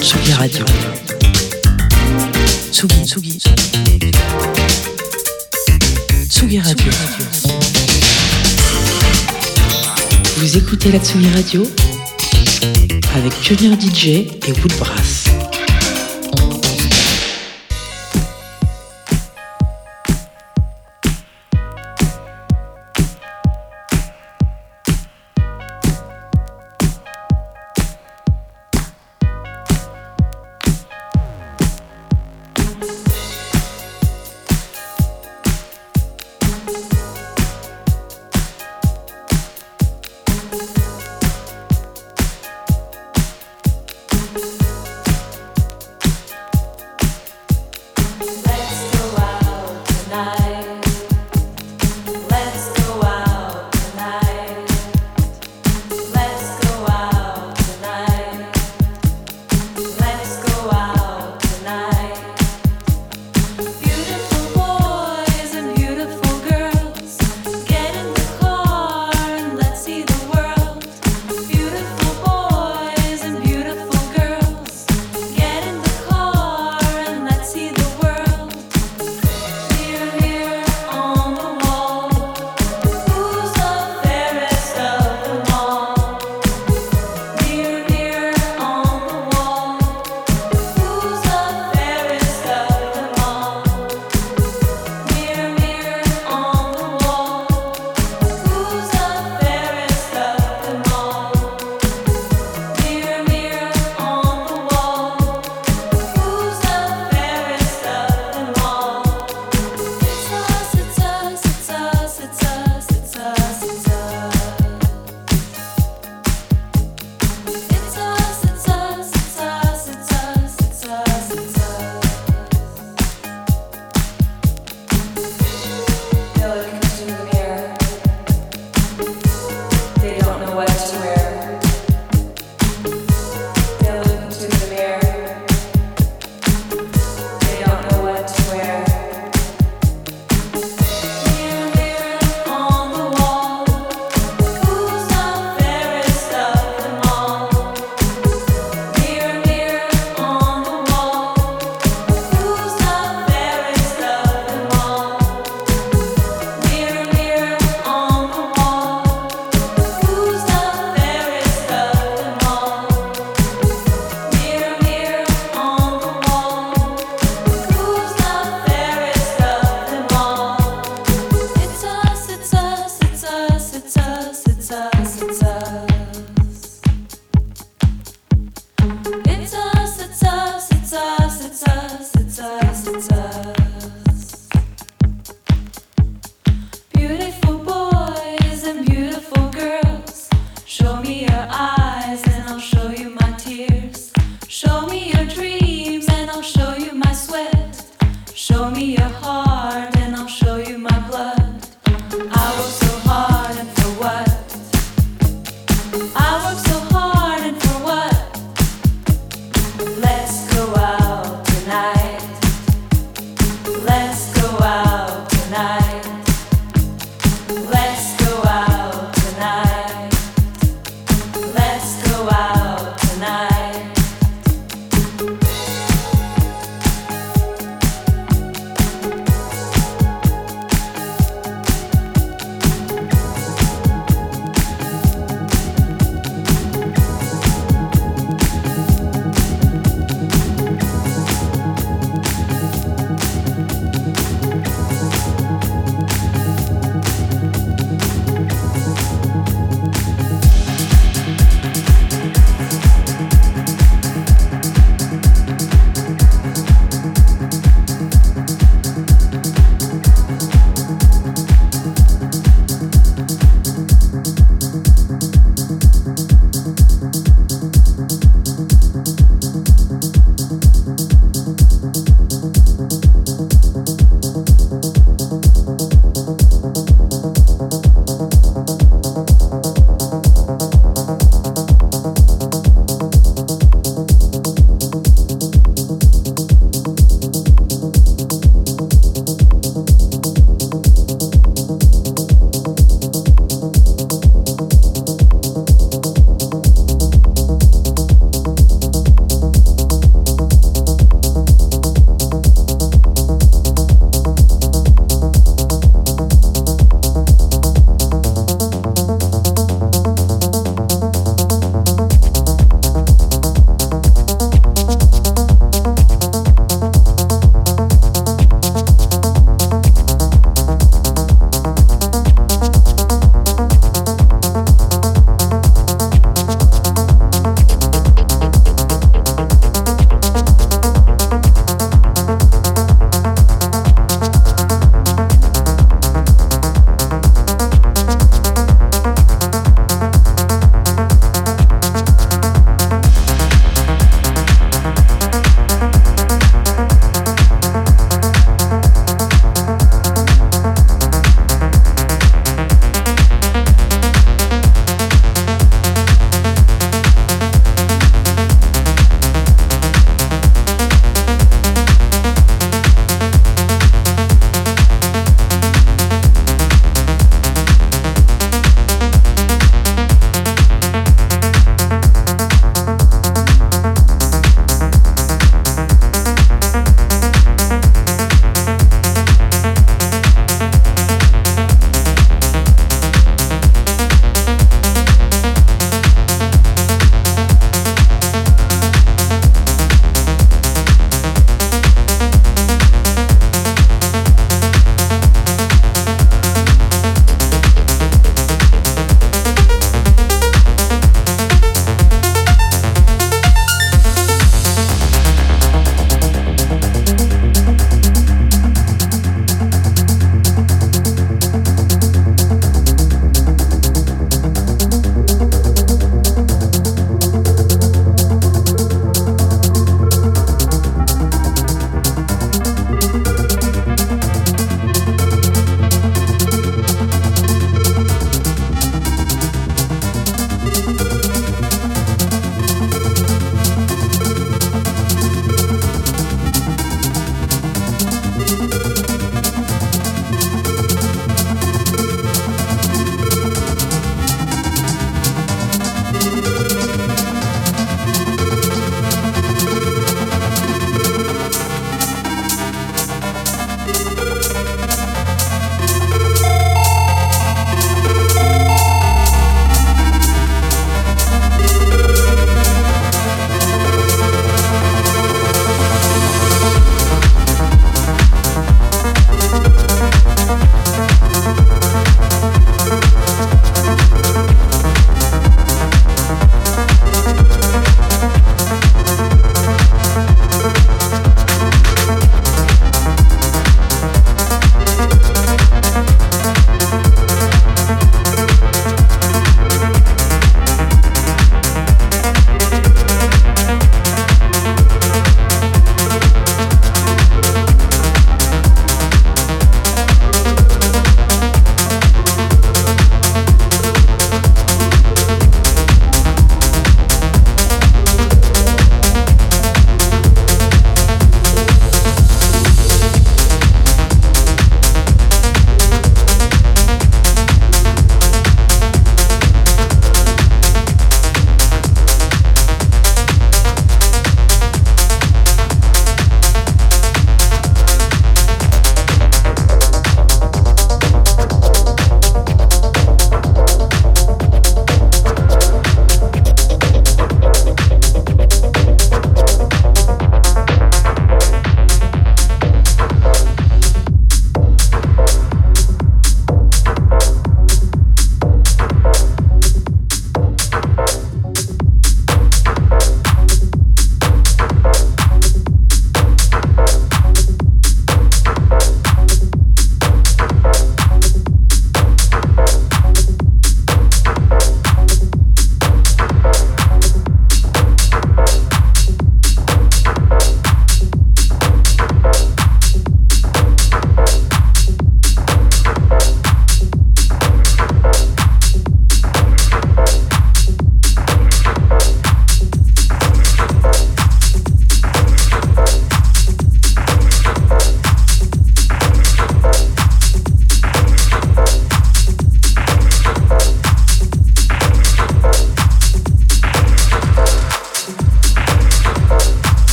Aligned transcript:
Tsugi 0.00 0.32
Radio. 0.32 0.64
Tsugi, 2.70 3.04
Tsugi. 3.04 3.38
Tsugi 6.28 6.58
Radio. 6.60 6.92
Vous 10.36 10.56
écoutez 10.56 10.90
la 10.92 10.98
Tsugi 10.98 11.28
Radio 11.34 11.66
avec 13.16 13.32
Pionnier 13.40 13.76
DJ 13.76 14.06
et 14.06 14.52
Woodbrass. 14.62 15.27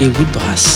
Et 0.00 0.08
Woodbrass. 0.08 0.69